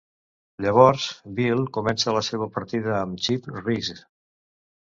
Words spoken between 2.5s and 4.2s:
partida amb Chip Reese.